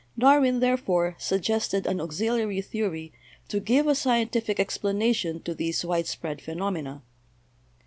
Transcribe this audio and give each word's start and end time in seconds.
Darwin, 0.17 0.61
therefore, 0.61 1.15
suggested 1.19 1.85
an 1.85 2.01
auxiliary 2.01 2.59
theory 2.59 3.13
to 3.47 3.59
give 3.59 3.85
a 3.85 3.93
scientific 3.93 4.59
explanation 4.59 5.39
to 5.43 5.53
these 5.53 5.85
widespread 5.85 6.41
phenomena. 6.41 7.03